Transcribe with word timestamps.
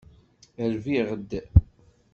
Rbiɣ-d. 0.73 1.31